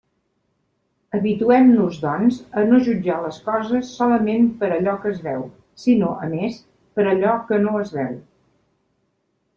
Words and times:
Habituem-nos, 1.17 1.99
doncs, 2.05 2.39
a 2.61 2.63
no 2.71 2.79
jutjar 2.87 3.17
les 3.25 3.37
coses 3.51 3.91
solament 3.99 4.49
per 4.63 4.71
allò 4.79 4.95
que 5.05 5.13
es 5.17 5.23
veu, 5.29 5.45
sinó, 5.85 6.11
a 6.25 6.31
més, 6.35 6.59
per 6.97 7.07
allò 7.15 7.37
que 7.51 7.61
no 7.67 7.79
es 7.85 7.93
veu. 8.01 8.17